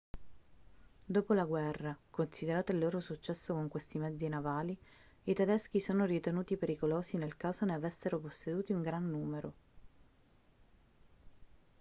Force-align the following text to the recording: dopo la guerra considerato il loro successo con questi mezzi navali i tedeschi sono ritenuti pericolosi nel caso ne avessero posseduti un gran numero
dopo 1.05 1.35
la 1.35 1.43
guerra 1.45 1.95
considerato 2.09 2.71
il 2.71 2.79
loro 2.79 2.99
successo 2.99 3.53
con 3.53 3.67
questi 3.67 3.99
mezzi 3.99 4.27
navali 4.27 4.75
i 5.25 5.33
tedeschi 5.35 5.79
sono 5.79 6.05
ritenuti 6.05 6.57
pericolosi 6.57 7.17
nel 7.17 7.37
caso 7.37 7.65
ne 7.65 7.75
avessero 7.75 8.17
posseduti 8.17 8.73
un 8.73 8.81
gran 8.81 9.07
numero 9.07 9.53